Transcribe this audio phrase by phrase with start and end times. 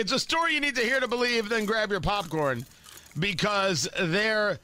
[0.00, 2.64] It's a story you need to hear to believe, then grab your popcorn
[3.18, 4.58] because there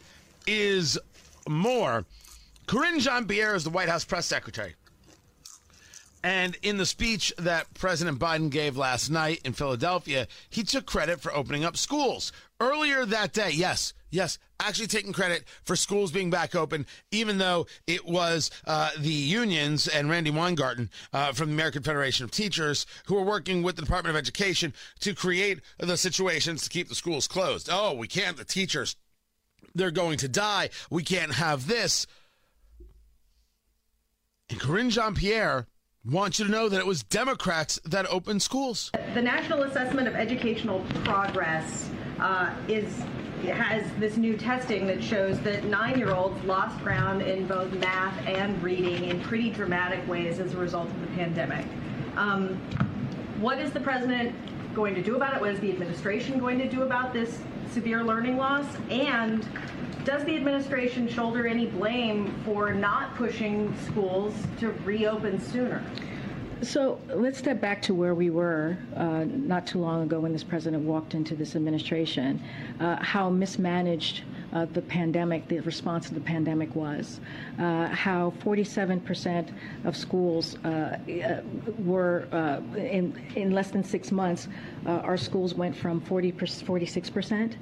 [0.47, 0.99] is
[1.47, 2.07] more.
[2.67, 4.77] Karine Jean Pierre is the White House press secretary.
[6.27, 11.21] And in the speech that President Biden gave last night in Philadelphia, he took credit
[11.21, 12.33] for opening up schools.
[12.59, 17.69] Earlier that day, yes, yes, actually taking credit for schools being back open, even though
[17.87, 22.87] it was uh, the unions and Randi Weingarten uh, from the American Federation of Teachers
[23.07, 26.97] who were working with the Department of Education to create the situations to keep the
[26.97, 27.69] schools closed.
[27.71, 28.97] Oh, we can't, the teachers,
[29.77, 30.71] they're going to die.
[30.91, 32.09] We can't have this.
[34.51, 35.69] And Karine Jean Pierre
[36.11, 38.91] wants you to know that it was Democrats that opened schools.
[39.15, 43.03] The National Assessment of Educational Progress uh, is
[43.45, 49.05] has this new testing that shows that nine-year-olds lost ground in both math and reading
[49.05, 51.67] in pretty dramatic ways as a result of the pandemic.
[52.17, 52.57] Um,
[53.39, 54.35] what is the president
[54.77, 55.41] going to do about it?
[55.41, 57.41] What is the administration going to do about this
[57.73, 58.67] severe learning loss?
[58.91, 59.49] And
[60.05, 65.83] does the administration shoulder any blame for not pushing schools to reopen sooner?
[66.63, 70.45] So let's step back to where we were uh, not too long ago when this
[70.45, 72.43] president walked into this administration,
[72.79, 74.23] uh, how mismanaged
[74.57, 77.21] uh, the pandemic, the response to the pandemic was,
[77.59, 79.53] uh, how 47%
[79.85, 81.43] of schools uh, uh,
[81.85, 82.27] were
[82.77, 84.49] in in less than six months,
[84.87, 87.57] our schools went from 40 46%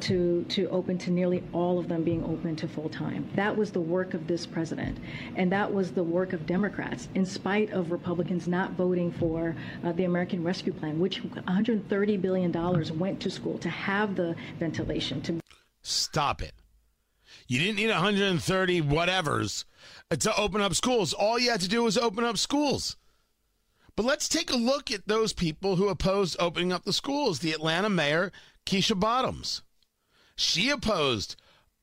[0.00, 3.26] to to open to nearly all of them being open to full time.
[3.34, 4.98] That was the work of this president,
[5.36, 10.04] and that was the work of Democrats, in spite of Republicans not voting for the
[10.04, 15.43] American Rescue Plan, which 130 billion dollars went to school to have the ventilation to
[15.84, 16.54] Stop it.
[17.46, 19.64] You didn't need 130 whatevers
[20.18, 21.12] to open up schools.
[21.12, 22.96] All you had to do was open up schools.
[23.94, 27.40] But let's take a look at those people who opposed opening up the schools.
[27.40, 28.32] The Atlanta mayor,
[28.64, 29.62] Keisha Bottoms.
[30.36, 31.36] She opposed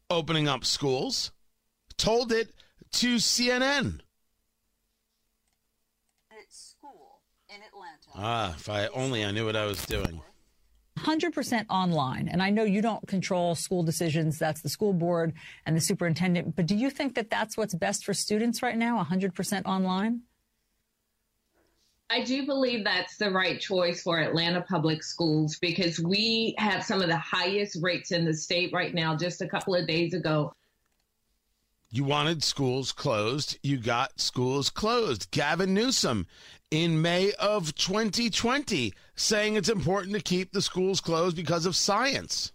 [0.09, 1.31] opening up schools,
[1.95, 2.53] told it
[2.93, 4.01] to CNN.
[6.49, 8.09] School in Atlanta.
[8.15, 10.21] Ah, if I only I knew what I was doing.
[11.05, 12.27] 100% online.
[12.27, 14.37] And I know you don't control school decisions.
[14.37, 15.33] That's the school board
[15.65, 16.55] and the superintendent.
[16.55, 20.21] But do you think that that's what's best for students right now, 100% online?
[22.09, 27.01] I do believe that's the right choice for Atlanta Public Schools because we have some
[27.01, 29.15] of the highest rates in the state right now.
[29.15, 30.53] Just a couple of days ago,
[31.91, 33.57] you wanted schools closed.
[33.61, 35.29] You got schools closed.
[35.31, 36.25] Gavin Newsom
[36.71, 42.53] in May of 2020 saying it's important to keep the schools closed because of science.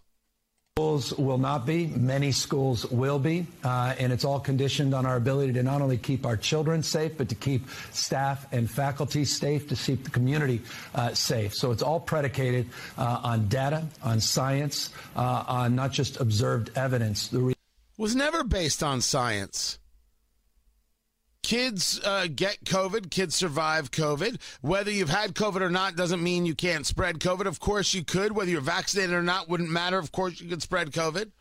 [0.77, 1.87] Schools will not be.
[1.87, 3.47] Many schools will be.
[3.63, 7.17] Uh, and it's all conditioned on our ability to not only keep our children safe,
[7.17, 10.61] but to keep staff and faculty safe, to keep the community
[10.93, 11.55] uh, safe.
[11.55, 12.67] So it's all predicated
[12.97, 17.31] uh, on data, on science, uh, on not just observed evidence.
[17.97, 19.79] Was never based on science
[21.47, 24.37] kids uh, get COVID, kids survive COVID.
[24.59, 27.45] Whether you've had COVID or not doesn't mean you can't spread COVID.
[27.45, 28.33] Of course, you could.
[28.33, 29.97] Whether you're vaccinated or not wouldn't matter.
[29.97, 31.31] Of course, you could spread COVID.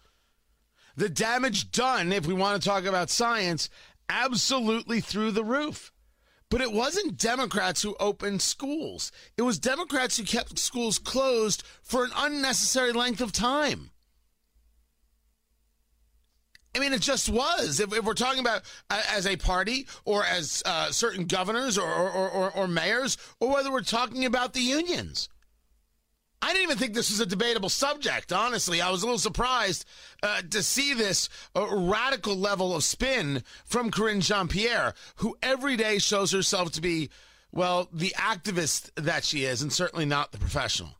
[0.94, 3.68] The damage done, if we want to talk about science,
[4.08, 5.92] absolutely through the roof.
[6.50, 9.10] But it wasn't Democrats who opened schools.
[9.36, 13.90] It was Democrats who kept schools closed for an unnecessary length of time.
[16.76, 17.80] I mean, it just was.
[17.80, 21.90] If, if we're talking about uh, as a party or as uh, certain governors or,
[21.90, 25.30] or, or, or, mayors, or whether we're talking about the unions.
[26.42, 28.82] I didn't even think this was a debatable subject, honestly.
[28.82, 29.86] I was a little surprised
[30.22, 35.78] uh, to see this uh, radical level of spin from Karine Jean Pierre, who every
[35.78, 37.08] day shows herself to be,
[37.52, 40.90] well, the activist that she is, and certainly not the professional.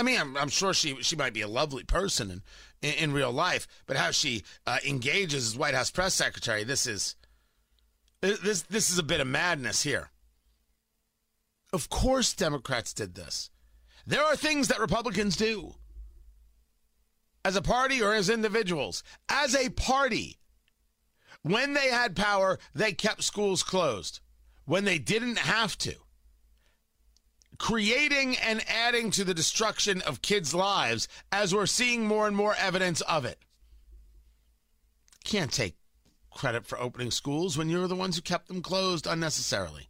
[0.00, 2.42] I mean, I'm, I'm sure she she might be a lovely person and
[2.80, 6.86] in, in real life, but how she uh, engages as White House press secretary, this
[6.86, 7.16] is
[8.22, 10.08] this this is a bit of madness here.
[11.70, 13.50] Of course, Democrats did this.
[14.06, 15.74] There are things that Republicans do
[17.44, 19.02] as a party or as individuals.
[19.28, 20.38] As a party,
[21.42, 24.20] when they had power, they kept schools closed.
[24.64, 25.96] When they didn't have to,
[27.60, 32.54] creating and adding to the destruction of kids' lives as we're seeing more and more
[32.58, 33.38] evidence of it.
[35.24, 35.76] Can't take
[36.34, 39.89] credit for opening schools when you're the ones who kept them closed unnecessarily.